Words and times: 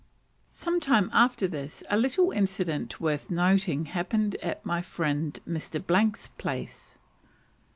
Some 0.49 0.79
time 0.79 1.11
after 1.13 1.47
this, 1.47 1.83
a 1.87 1.95
little 1.95 2.31
incident 2.31 2.99
worth 2.99 3.29
noting 3.29 3.85
happened 3.85 4.33
at 4.41 4.65
my 4.65 4.81
friend 4.81 5.39
Mr. 5.47 6.15
's 6.17 6.27
place. 6.39 6.97